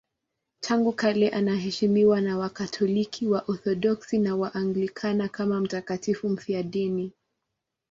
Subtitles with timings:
[0.59, 7.11] Tangu kale anaheshimiwa na Wakatoliki, Waorthodoksi na Waanglikana kama mtakatifu mfiadini.